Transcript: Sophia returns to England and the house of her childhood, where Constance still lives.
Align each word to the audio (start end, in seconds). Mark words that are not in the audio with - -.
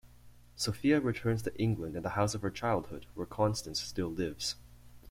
Sophia 0.55 0.99
returns 0.99 1.43
to 1.43 1.55
England 1.61 1.95
and 1.95 2.03
the 2.03 2.09
house 2.17 2.33
of 2.33 2.41
her 2.41 2.49
childhood, 2.49 3.05
where 3.13 3.27
Constance 3.27 3.79
still 3.79 4.09
lives. 4.09 4.55